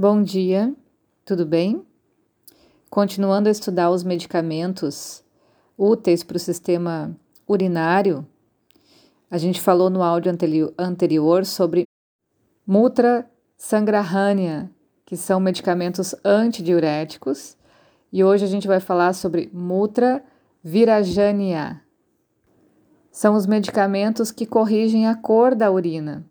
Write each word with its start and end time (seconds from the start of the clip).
Bom 0.00 0.22
dia, 0.22 0.72
tudo 1.24 1.44
bem? 1.44 1.84
Continuando 2.88 3.48
a 3.48 3.50
estudar 3.50 3.90
os 3.90 4.04
medicamentos 4.04 5.24
úteis 5.76 6.22
para 6.22 6.36
o 6.36 6.38
sistema 6.38 7.18
urinário, 7.48 8.24
a 9.28 9.36
gente 9.38 9.60
falou 9.60 9.90
no 9.90 10.00
áudio 10.00 10.30
anterior 10.78 11.44
sobre 11.44 11.82
Mutra 12.64 13.28
Sangrahanya, 13.56 14.70
que 15.04 15.16
são 15.16 15.40
medicamentos 15.40 16.14
antidiuréticos, 16.24 17.56
e 18.12 18.22
hoje 18.22 18.44
a 18.44 18.48
gente 18.48 18.68
vai 18.68 18.78
falar 18.78 19.14
sobre 19.14 19.50
Mutra 19.52 20.24
Virajanya. 20.62 21.82
São 23.10 23.34
os 23.34 23.46
medicamentos 23.46 24.30
que 24.30 24.46
corrigem 24.46 25.08
a 25.08 25.16
cor 25.16 25.56
da 25.56 25.68
urina. 25.72 26.24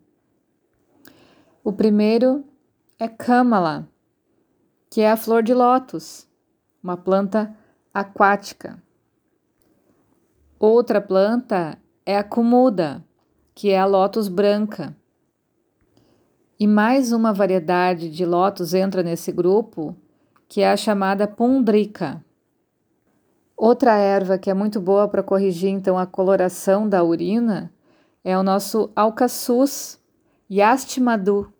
O 1.62 1.70
primeiro 1.70 2.46
é 3.00 3.06
Kamala, 3.06 3.88
que 4.90 5.00
é 5.02 5.10
a 5.10 5.16
flor 5.16 5.40
de 5.40 5.54
lótus, 5.54 6.26
uma 6.82 6.96
planta 6.96 7.54
aquática. 7.94 8.82
Outra 10.58 11.00
planta 11.00 11.78
é 12.04 12.18
a 12.18 12.24
Kumuda, 12.24 13.04
que 13.54 13.70
é 13.70 13.78
a 13.78 13.84
lótus 13.84 14.26
branca. 14.26 14.96
E 16.58 16.66
mais 16.66 17.12
uma 17.12 17.32
variedade 17.32 18.10
de 18.10 18.26
lótus 18.26 18.74
entra 18.74 19.00
nesse 19.00 19.30
grupo, 19.30 19.96
que 20.48 20.60
é 20.60 20.72
a 20.72 20.76
chamada 20.76 21.28
Pundrika. 21.28 22.24
Outra 23.56 23.96
erva 23.96 24.38
que 24.38 24.50
é 24.50 24.54
muito 24.54 24.80
boa 24.80 25.06
para 25.06 25.22
corrigir 25.22 25.70
então 25.70 25.96
a 25.96 26.04
coloração 26.04 26.88
da 26.88 27.04
urina 27.04 27.72
é 28.24 28.36
o 28.36 28.42
nosso 28.42 28.90
alcaçuz, 28.96 30.00
Yastimadu. 30.50 31.52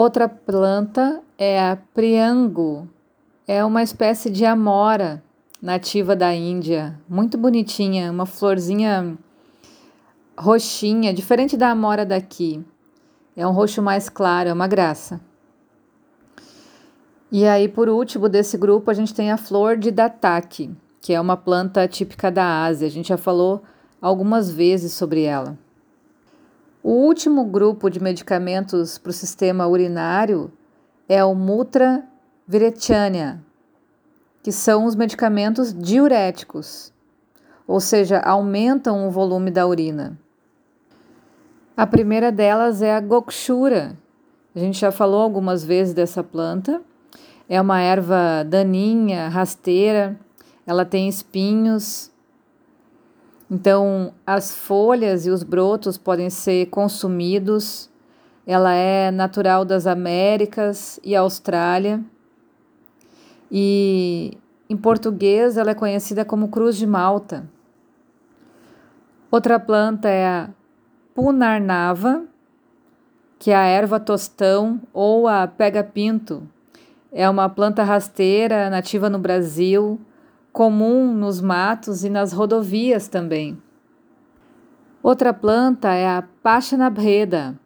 Outra 0.00 0.26
planta 0.26 1.20
é 1.36 1.60
a 1.60 1.76
priango. 1.76 2.88
É 3.46 3.62
uma 3.62 3.82
espécie 3.82 4.30
de 4.30 4.46
amora 4.46 5.22
nativa 5.60 6.16
da 6.16 6.34
Índia, 6.34 6.98
muito 7.06 7.36
bonitinha, 7.36 8.10
uma 8.10 8.24
florzinha 8.24 9.18
roxinha, 10.38 11.12
diferente 11.12 11.54
da 11.54 11.68
amora 11.68 12.06
daqui. 12.06 12.64
É 13.36 13.46
um 13.46 13.52
roxo 13.52 13.82
mais 13.82 14.08
claro, 14.08 14.48
é 14.48 14.52
uma 14.54 14.66
graça. 14.66 15.20
E 17.30 17.46
aí, 17.46 17.68
por 17.68 17.90
último 17.90 18.26
desse 18.26 18.56
grupo, 18.56 18.90
a 18.90 18.94
gente 18.94 19.12
tem 19.12 19.30
a 19.30 19.36
flor 19.36 19.76
de 19.76 19.90
dataki, 19.90 20.74
que 20.98 21.12
é 21.12 21.20
uma 21.20 21.36
planta 21.36 21.86
típica 21.86 22.30
da 22.30 22.64
Ásia. 22.64 22.88
A 22.88 22.90
gente 22.90 23.10
já 23.10 23.18
falou 23.18 23.62
algumas 24.00 24.50
vezes 24.50 24.94
sobre 24.94 25.24
ela. 25.24 25.58
O 26.82 26.92
último 26.92 27.44
grupo 27.44 27.90
de 27.90 28.02
medicamentos 28.02 28.96
para 28.96 29.10
o 29.10 29.12
sistema 29.12 29.66
urinário 29.66 30.50
é 31.06 31.22
o 31.22 31.34
Mutra 31.34 32.02
Virechania, 32.48 33.38
que 34.42 34.50
são 34.50 34.86
os 34.86 34.94
medicamentos 34.94 35.74
diuréticos, 35.74 36.90
ou 37.66 37.80
seja, 37.80 38.18
aumentam 38.20 39.06
o 39.06 39.10
volume 39.10 39.50
da 39.50 39.66
urina. 39.66 40.18
A 41.76 41.86
primeira 41.86 42.32
delas 42.32 42.80
é 42.80 42.94
a 42.94 43.00
Gokshura. 43.00 43.96
A 44.54 44.58
gente 44.58 44.78
já 44.78 44.90
falou 44.90 45.20
algumas 45.20 45.62
vezes 45.62 45.92
dessa 45.92 46.24
planta. 46.24 46.80
É 47.46 47.60
uma 47.60 47.80
erva 47.80 48.42
daninha, 48.46 49.28
rasteira, 49.28 50.18
ela 50.66 50.84
tem 50.84 51.08
espinhos, 51.08 52.09
então, 53.50 54.14
as 54.24 54.54
folhas 54.54 55.26
e 55.26 55.30
os 55.30 55.42
brotos 55.42 55.98
podem 55.98 56.30
ser 56.30 56.66
consumidos. 56.66 57.90
Ela 58.46 58.72
é 58.74 59.10
natural 59.10 59.64
das 59.64 59.88
Américas 59.88 61.00
e 61.02 61.16
Austrália. 61.16 62.00
E 63.50 64.38
em 64.68 64.76
português 64.76 65.56
ela 65.56 65.72
é 65.72 65.74
conhecida 65.74 66.24
como 66.24 66.46
cruz 66.46 66.76
de 66.76 66.86
Malta. 66.86 67.44
Outra 69.28 69.58
planta 69.58 70.08
é 70.08 70.26
a 70.26 70.50
punarnava, 71.12 72.24
que 73.36 73.50
é 73.50 73.56
a 73.56 73.64
erva 73.64 73.98
tostão 73.98 74.80
ou 74.92 75.26
a 75.26 75.48
pega-pinto. 75.48 76.48
É 77.10 77.28
uma 77.28 77.48
planta 77.48 77.82
rasteira 77.82 78.70
nativa 78.70 79.10
no 79.10 79.18
Brasil, 79.18 80.00
comum 80.52 81.14
nos 81.14 81.40
matos 81.40 82.04
e 82.04 82.10
nas 82.10 82.32
rodovias 82.32 83.08
também. 83.08 83.60
Outra 85.02 85.32
planta 85.32 85.94
é 85.94 86.08
a 86.08 86.22
Pachanabheda, 86.42 87.58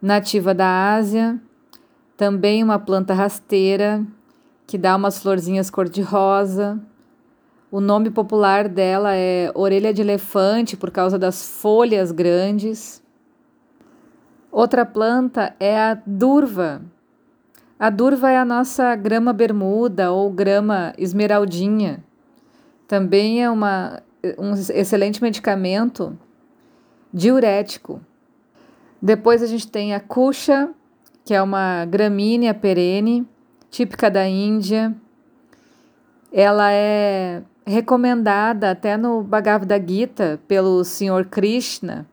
nativa 0.00 0.54
da 0.54 0.94
Ásia, 0.94 1.38
também 2.16 2.62
uma 2.62 2.78
planta 2.78 3.12
rasteira 3.12 4.04
que 4.66 4.78
dá 4.78 4.96
umas 4.96 5.18
florzinhas 5.18 5.68
cor-de-rosa. 5.68 6.80
O 7.70 7.80
nome 7.80 8.10
popular 8.10 8.68
dela 8.68 9.14
é 9.14 9.50
orelha 9.54 9.92
de 9.92 10.00
elefante 10.00 10.76
por 10.76 10.90
causa 10.90 11.18
das 11.18 11.60
folhas 11.60 12.12
grandes. 12.12 13.02
Outra 14.50 14.86
planta 14.86 15.54
é 15.58 15.78
a 15.78 15.94
durva, 16.06 16.82
a 17.82 17.90
durva 17.90 18.30
é 18.30 18.38
a 18.38 18.44
nossa 18.44 18.94
grama 18.94 19.32
bermuda 19.32 20.12
ou 20.12 20.30
grama 20.30 20.92
esmeraldinha. 20.96 22.04
Também 22.86 23.42
é 23.42 23.50
uma, 23.50 24.00
um 24.38 24.52
excelente 24.52 25.20
medicamento 25.20 26.16
diurético. 27.12 28.00
Depois 29.02 29.42
a 29.42 29.48
gente 29.48 29.66
tem 29.66 29.96
a 29.96 29.98
cuxa, 29.98 30.70
que 31.24 31.34
é 31.34 31.42
uma 31.42 31.84
gramínea 31.84 32.54
perene, 32.54 33.26
típica 33.68 34.08
da 34.08 34.28
Índia. 34.28 34.94
Ela 36.32 36.70
é 36.70 37.42
recomendada 37.66 38.70
até 38.70 38.96
no 38.96 39.24
Bhagavad 39.24 39.72
Gita 39.84 40.40
pelo 40.46 40.84
Senhor 40.84 41.24
Krishna 41.24 42.06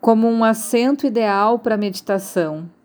como 0.00 0.28
um 0.28 0.44
assento 0.44 1.04
ideal 1.04 1.58
para 1.58 1.76
meditação. 1.76 2.75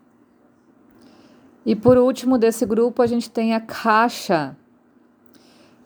E 1.64 1.76
por 1.76 1.96
último 1.96 2.38
desse 2.38 2.66
grupo, 2.66 3.02
a 3.02 3.06
gente 3.06 3.30
tem 3.30 3.54
a 3.54 3.60
caixa, 3.60 4.56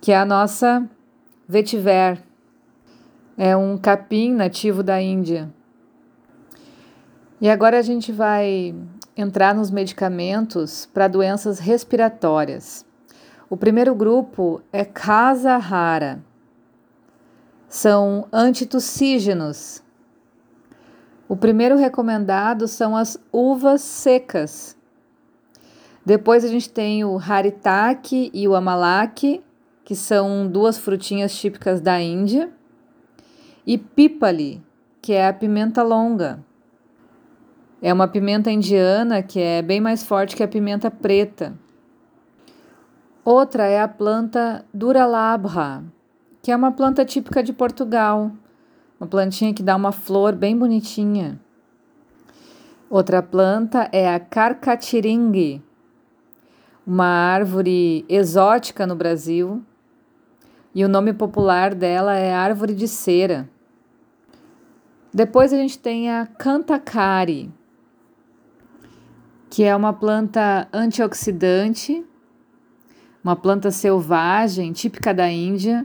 que 0.01 0.13
é 0.13 0.17
a 0.17 0.25
nossa 0.25 0.89
vetiver. 1.47 2.23
É 3.37 3.55
um 3.57 3.77
capim 3.77 4.33
nativo 4.33 4.83
da 4.83 5.01
Índia. 5.01 5.53
E 7.39 7.51
agora 7.51 7.79
a 7.79 7.83
gente 7.83 8.11
vai 8.11 8.75
entrar 9.15 9.55
nos 9.55 9.71
medicamentos 9.71 10.87
para 10.87 11.09
doenças 11.09 11.59
respiratórias. 11.59 12.87
O 13.49 13.57
primeiro 13.57 13.95
grupo 13.95 14.63
é 14.73 14.85
Casa 14.85 15.57
Rara. 15.59 16.25
São 17.69 18.27
antitussígenos. 18.33 19.83
O 21.29 21.37
primeiro 21.37 21.77
recomendado 21.77 22.67
são 22.67 22.97
as 22.97 23.19
uvas 23.33 23.83
secas, 23.83 24.77
depois 26.07 26.45
a 26.45 26.49
gente 26.49 26.71
tem 26.71 27.05
o 27.05 27.19
haritaki 27.19 28.31
e 28.33 28.47
o 28.47 28.55
amalaki, 28.55 29.43
que 29.85 29.97
são 29.97 30.47
duas 30.47 30.79
frutinhas 30.79 31.37
típicas 31.37 31.81
da 31.81 32.01
Índia. 32.01 32.49
E 33.67 33.77
pipali, 33.77 34.63
que 35.03 35.13
é 35.13 35.27
a 35.27 35.33
pimenta 35.33 35.83
longa. 35.83 36.39
É 37.83 37.93
uma 37.93 38.07
pimenta 38.07 38.53
indiana 38.53 39.21
que 39.21 39.41
é 39.41 39.61
bem 39.61 39.81
mais 39.81 40.05
forte 40.05 40.37
que 40.37 40.45
a 40.45 40.49
pimenta 40.49 40.93
preta. 40.93 41.59
Outra 43.25 43.65
é 43.67 43.81
a 43.81 43.89
planta 43.89 44.65
Duralabha, 44.73 45.83
que 46.41 46.53
é 46.53 46.57
uma 46.57 46.71
planta 46.71 47.05
típica 47.05 47.43
de 47.43 47.53
Portugal. 47.53 48.31
Uma 49.01 49.09
plantinha 49.09 49.53
que 49.53 49.63
dá 49.63 49.75
uma 49.75 49.91
flor 49.91 50.37
bem 50.37 50.57
bonitinha. 50.57 51.41
Outra 52.89 53.21
planta 53.21 53.89
é 53.91 54.09
a 54.09 54.21
Carcatiringue, 54.21 55.66
uma 56.87 57.07
árvore 57.07 58.05
exótica 58.09 58.87
no 58.87 58.95
Brasil 58.95 59.61
e 60.73 60.85
o 60.85 60.89
nome 60.89 61.13
popular 61.13 61.75
dela 61.75 62.15
é 62.15 62.33
árvore 62.33 62.75
de 62.75 62.87
cera. 62.87 63.49
Depois 65.13 65.53
a 65.53 65.57
gente 65.57 65.79
tem 65.79 66.11
a 66.11 66.27
Cantacari, 66.27 67.51
que 69.51 69.65
é 69.65 69.75
uma 69.75 69.93
planta 69.93 70.69
antioxidante, 70.73 72.05
uma 73.25 73.35
planta 73.35 73.71
selvagem 73.71 74.73
típica 74.73 75.13
da 75.13 75.29
Índia, 75.29 75.85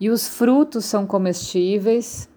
e 0.00 0.10
os 0.10 0.26
frutos 0.26 0.86
são 0.86 1.06
comestíveis. 1.06 2.28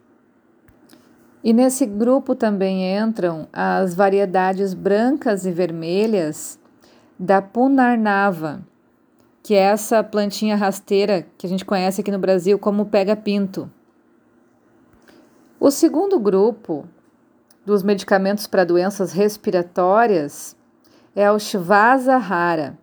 E 1.44 1.54
nesse 1.54 1.86
grupo 1.86 2.36
também 2.36 2.98
entram 2.98 3.48
as 3.52 3.96
variedades 3.96 4.74
brancas 4.74 5.46
e 5.46 5.52
vermelhas 5.52 6.60
da 7.20 7.42
Punarnava, 7.42 8.66
que 9.44 9.54
é 9.54 9.60
essa 9.60 10.02
plantinha 10.02 10.56
rasteira 10.56 11.28
que 11.38 11.46
a 11.46 11.50
gente 11.50 11.66
conhece 11.66 12.00
aqui 12.00 12.12
no 12.12 12.20
Brasil 12.20 12.58
como 12.58 12.86
pega-pinto. 12.86 13.70
O 15.60 15.70
segundo 15.70 16.18
grupo 16.18 16.88
dos 17.66 17.84
medicamentos 17.84 18.48
para 18.48 18.64
doenças 18.64 19.12
respiratórias 19.12 20.56
é 21.14 21.30
o 21.30 21.38
Shvasahara, 21.38 22.78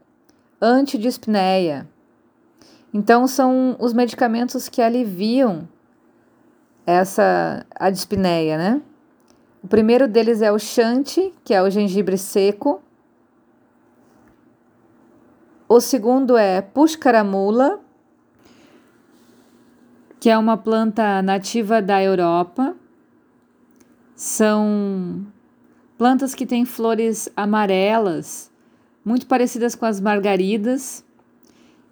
antidispneia. 0.60 1.88
Então 2.92 3.26
são 3.26 3.76
os 3.78 3.94
medicamentos 3.94 4.68
que 4.68 4.82
aliviam 4.82 5.66
essa 6.86 7.64
a 7.74 7.88
dispneia, 7.88 8.58
né? 8.58 8.82
O 9.62 9.68
primeiro 9.68 10.06
deles 10.06 10.42
é 10.42 10.52
o 10.52 10.58
Shanti, 10.58 11.34
que 11.42 11.52
é 11.52 11.62
o 11.62 11.70
gengibre 11.70 12.16
seco. 12.16 12.82
O 15.68 15.80
segundo 15.80 16.36
é 16.36 16.62
Pushkaramula, 16.62 17.80
que 20.20 20.30
é 20.30 20.38
uma 20.38 20.56
planta 20.56 21.20
nativa 21.22 21.82
da 21.82 22.00
Europa. 22.00 22.76
São 24.14 25.26
plantas 25.98 26.36
que 26.36 26.46
têm 26.46 26.64
flores 26.64 27.28
amarelas, 27.36 28.48
muito 29.04 29.26
parecidas 29.26 29.74
com 29.74 29.84
as 29.84 30.00
margaridas 30.00 31.04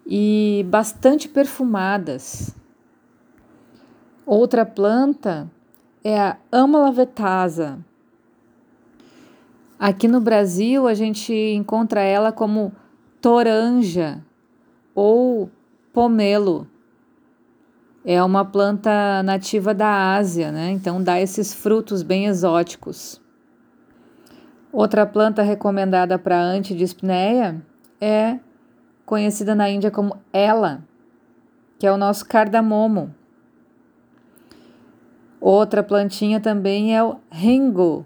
e 0.07 0.65
bastante 0.69 1.27
perfumadas. 1.27 2.55
Outra 4.25 4.65
planta 4.65 5.51
é 6.01 6.17
a 6.17 6.37
Amalavetasa. 6.49 7.77
Aqui 9.77 10.07
no 10.07 10.21
Brasil 10.21 10.87
a 10.87 10.93
gente 10.93 11.33
encontra 11.33 11.99
ela 11.99 12.31
como 12.31 12.71
toranja 13.25 14.23
ou 14.93 15.49
pomelo. 15.91 16.67
É 18.05 18.21
uma 18.21 18.45
planta 18.45 19.23
nativa 19.23 19.73
da 19.73 20.13
Ásia, 20.13 20.51
né? 20.51 20.69
Então 20.69 21.01
dá 21.01 21.19
esses 21.19 21.51
frutos 21.51 22.03
bem 22.03 22.27
exóticos. 22.27 23.19
Outra 24.71 25.07
planta 25.07 25.41
recomendada 25.41 26.19
para 26.19 26.39
antidispneia 26.39 27.65
é 27.99 28.37
conhecida 29.07 29.55
na 29.55 29.67
Índia 29.71 29.89
como 29.89 30.19
ela, 30.31 30.83
que 31.79 31.87
é 31.87 31.91
o 31.91 31.97
nosso 31.97 32.27
cardamomo. 32.27 33.11
Outra 35.41 35.81
plantinha 35.81 36.39
também 36.39 36.95
é 36.95 37.03
o 37.03 37.15
ringo, 37.31 38.05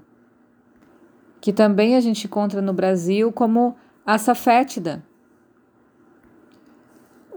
que 1.42 1.52
também 1.52 1.98
a 1.98 2.00
gente 2.00 2.26
encontra 2.26 2.62
no 2.62 2.72
Brasil 2.72 3.34
como 3.34 3.76
aça 4.06 4.34
fétida. 4.34 5.09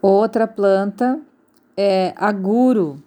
Outra 0.03 0.49
planta 0.49 1.21
é 1.77 2.13
aguro. 2.17 3.01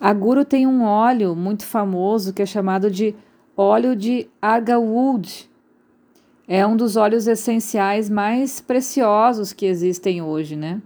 Aguro 0.00 0.44
tem 0.44 0.64
um 0.64 0.84
óleo 0.84 1.34
muito 1.34 1.66
famoso 1.66 2.32
que 2.32 2.40
é 2.40 2.46
chamado 2.46 2.88
de 2.88 3.16
óleo 3.56 3.96
de 3.96 4.28
argawood. 4.40 5.50
É 6.46 6.64
um 6.64 6.76
dos 6.76 6.94
óleos 6.94 7.26
essenciais 7.26 8.08
mais 8.08 8.60
preciosos 8.60 9.52
que 9.52 9.66
existem 9.66 10.22
hoje, 10.22 10.54
né? 10.54 10.80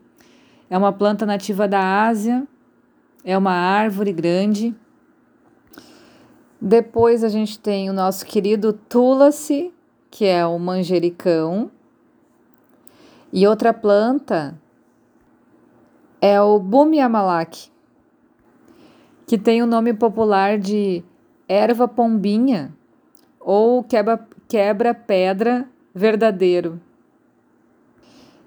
É 0.70 0.78
uma 0.78 0.94
planta 0.94 1.26
nativa 1.26 1.68
da 1.68 2.06
Ásia, 2.06 2.46
é 3.22 3.36
uma 3.36 3.52
árvore 3.52 4.14
grande. 4.14 4.74
Depois 6.58 7.22
a 7.22 7.28
gente 7.28 7.58
tem 7.58 7.90
o 7.90 7.92
nosso 7.92 8.24
querido 8.24 8.72
Tulasi, 8.72 9.74
que 10.10 10.24
é 10.24 10.46
o 10.46 10.58
manjericão. 10.58 11.70
E 13.32 13.46
outra 13.46 13.74
planta 13.74 14.58
é 16.20 16.40
o 16.40 16.58
Bumiamalak, 16.58 17.70
que 19.26 19.36
tem 19.36 19.62
o 19.62 19.66
nome 19.66 19.92
popular 19.92 20.58
de 20.58 21.04
erva 21.46 21.86
pombinha 21.86 22.74
ou 23.38 23.84
quebra-pedra 24.48 25.68
verdadeiro. 25.94 26.80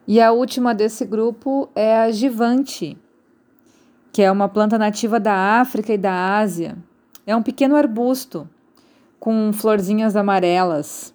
E 0.08 0.20
a 0.20 0.32
última 0.32 0.74
desse 0.74 1.06
grupo 1.06 1.70
é 1.76 1.98
a 1.98 2.10
gigante, 2.12 2.98
que 4.12 4.24
é 4.24 4.32
uma 4.32 4.50
planta 4.50 4.80
nativa 4.80 5.20
da 5.20 5.62
África 5.62 5.94
e 5.94 5.98
da 5.98 6.40
Ásia. 6.40 6.76
É 7.26 7.36
um 7.36 7.44
pequeno 7.44 7.76
arbusto 7.76 8.50
com 9.20 9.54
florzinhas 9.54 10.16
amarelas. 10.16 11.14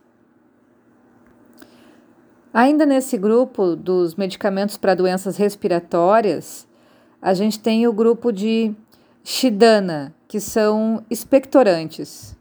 Ainda 2.56 2.86
nesse 2.86 3.18
grupo 3.18 3.76
dos 3.76 4.14
medicamentos 4.14 4.78
para 4.78 4.94
doenças 4.94 5.36
respiratórias, 5.36 6.66
a 7.20 7.34
gente 7.34 7.60
tem 7.60 7.86
o 7.86 7.92
grupo 7.92 8.32
de 8.32 8.74
Shidana, 9.22 10.14
que 10.26 10.40
são 10.40 11.04
expectorantes. 11.10 12.34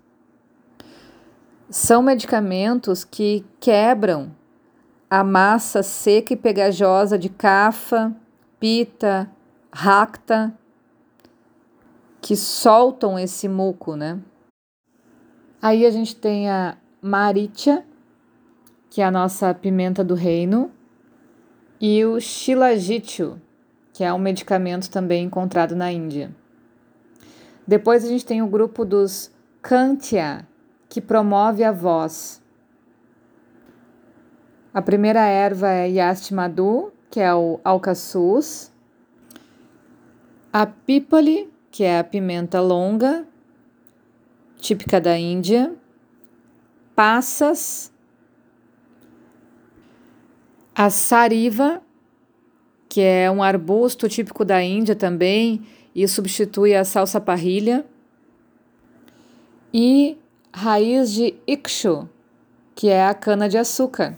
São 1.70 2.02
medicamentos 2.02 3.04
que 3.04 3.44
quebram 3.60 4.32
a 5.10 5.22
massa 5.22 5.84
seca 5.84 6.32
e 6.32 6.38
pegajosa 6.38 7.20
de 7.20 7.28
cafa, 7.28 8.16
pita, 8.58 9.30
racta, 9.70 10.58
que 12.22 12.38
soltam 12.38 13.20
esse 13.20 13.50
muco, 13.50 13.98
né? 13.98 14.18
Aí 15.62 15.86
a 15.86 15.92
gente 15.92 16.16
tem 16.16 16.50
a 16.50 16.78
maricha, 17.02 17.84
que 18.96 19.02
é 19.02 19.04
a 19.04 19.12
nossa 19.12 19.54
pimenta 19.54 20.06
do 20.06 20.16
reino, 20.16 20.72
e 21.82 22.06
o 22.06 22.18
shilajityu, 22.18 23.42
que 23.92 24.06
é 24.06 24.14
um 24.14 24.18
medicamento 24.18 24.90
também 24.90 25.26
encontrado 25.26 25.76
na 25.76 25.92
Índia. 25.92 26.34
Depois 27.68 28.06
a 28.06 28.08
gente 28.08 28.26
tem 28.26 28.42
o 28.42 28.48
grupo 28.48 28.86
dos 28.86 29.30
Kantya, 29.62 30.48
que 30.88 31.02
promove 31.02 31.62
a 31.62 31.74
voz. 31.74 32.42
A 34.74 34.82
primeira 34.82 35.26
erva 35.26 35.68
é 35.72 35.90
Yasti 35.90 36.34
Madhu, 36.34 36.94
que 37.12 37.20
é 37.20 37.36
o 37.36 37.60
alcaçuz. 37.66 38.72
A 40.54 40.66
pípali, 40.66 41.52
que 41.70 41.84
é 41.84 42.00
a 42.00 42.04
pimenta 42.06 42.62
longa, 42.62 43.28
típica 44.56 45.02
da 45.02 45.18
Índia. 45.18 45.76
Passas. 46.96 47.94
A 50.75 50.89
sariva, 50.89 51.81
que 52.89 53.00
é 53.00 53.31
um 53.31 53.42
arbusto 53.42 54.10
típico 54.10 54.44
da 54.44 54.62
Índia 54.62 54.94
também 54.94 55.66
e 55.95 56.06
substitui 56.06 56.75
a 56.75 56.83
salsa 56.83 57.22
parrilha. 57.22 57.86
E 59.74 60.18
raiz 60.54 61.13
de 61.13 61.33
ikshu, 61.48 62.10
que 62.75 62.89
é 62.89 63.06
a 63.06 63.13
cana 63.13 63.48
de 63.48 63.58
açúcar. 63.58 64.17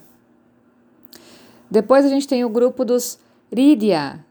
Depois 1.69 2.03
a 2.03 2.09
gente 2.09 2.27
tem 2.27 2.43
o 2.43 2.49
grupo 2.49 2.83
dos 2.83 3.19
ridya, 3.53 4.25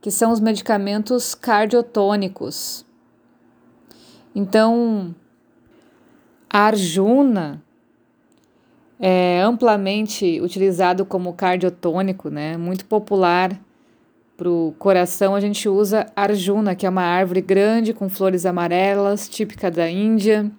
que 0.00 0.10
são 0.10 0.32
os 0.32 0.40
medicamentos 0.40 1.34
cardiotônicos. 1.36 2.84
Então, 4.34 5.14
Arjuna 6.50 7.63
é 9.06 9.42
amplamente 9.42 10.40
utilizado 10.40 11.04
como 11.04 11.34
cardiotônico, 11.34 12.30
né? 12.30 12.56
Muito 12.56 12.86
popular 12.86 13.60
para 14.34 14.48
o 14.48 14.74
coração. 14.78 15.34
A 15.34 15.40
gente 15.40 15.68
usa 15.68 16.06
Arjuna, 16.16 16.74
que 16.74 16.86
é 16.86 16.88
uma 16.88 17.02
árvore 17.02 17.42
grande 17.42 17.92
com 17.92 18.08
flores 18.08 18.46
amarelas, 18.46 19.28
típica 19.28 19.70
da 19.70 19.90
Índia. 19.90 20.50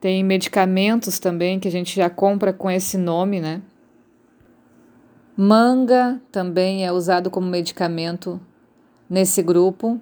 Tem 0.00 0.24
medicamentos 0.24 1.20
também 1.20 1.60
que 1.60 1.68
a 1.68 1.70
gente 1.70 1.94
já 1.94 2.10
compra 2.10 2.52
com 2.52 2.68
esse 2.68 2.98
nome, 2.98 3.40
né? 3.40 3.62
Manga 5.36 6.20
também 6.32 6.84
é 6.84 6.90
usado 6.90 7.30
como 7.30 7.46
medicamento 7.46 8.40
nesse 9.08 9.40
grupo. 9.40 10.00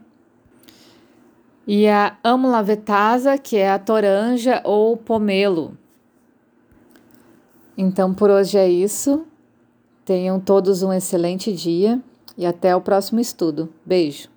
E 1.66 1.86
a 1.86 2.16
amlavetasa, 2.24 3.36
que 3.36 3.58
é 3.58 3.70
a 3.70 3.78
toranja 3.78 4.62
ou 4.64 4.96
pomelo. 4.96 5.76
Então 7.76 8.12
por 8.12 8.30
hoje 8.30 8.58
é 8.58 8.68
isso. 8.68 9.26
Tenham 10.04 10.40
todos 10.40 10.82
um 10.82 10.92
excelente 10.92 11.52
dia 11.52 12.00
e 12.36 12.44
até 12.44 12.74
o 12.74 12.80
próximo 12.80 13.20
estudo. 13.20 13.68
Beijo! 13.84 14.31